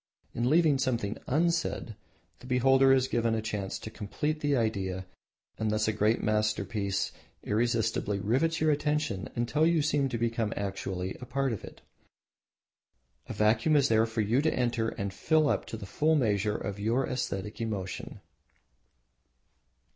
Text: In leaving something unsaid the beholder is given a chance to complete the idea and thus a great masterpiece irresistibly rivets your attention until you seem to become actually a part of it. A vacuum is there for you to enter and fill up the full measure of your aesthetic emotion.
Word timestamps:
In 0.33 0.49
leaving 0.49 0.79
something 0.79 1.19
unsaid 1.27 1.95
the 2.39 2.47
beholder 2.47 2.91
is 2.91 3.07
given 3.07 3.35
a 3.35 3.39
chance 3.43 3.77
to 3.77 3.91
complete 3.91 4.39
the 4.39 4.55
idea 4.55 5.05
and 5.59 5.69
thus 5.69 5.87
a 5.87 5.93
great 5.93 6.23
masterpiece 6.23 7.11
irresistibly 7.43 8.19
rivets 8.19 8.59
your 8.59 8.71
attention 8.71 9.29
until 9.35 9.63
you 9.63 9.83
seem 9.83 10.09
to 10.09 10.17
become 10.17 10.53
actually 10.57 11.13
a 11.21 11.25
part 11.25 11.53
of 11.53 11.63
it. 11.63 11.81
A 13.29 13.33
vacuum 13.33 13.75
is 13.75 13.89
there 13.89 14.07
for 14.07 14.21
you 14.21 14.41
to 14.41 14.51
enter 14.55 14.89
and 14.89 15.13
fill 15.13 15.47
up 15.47 15.67
the 15.67 15.85
full 15.85 16.15
measure 16.15 16.57
of 16.57 16.79
your 16.79 17.05
aesthetic 17.07 17.61
emotion. 17.61 18.21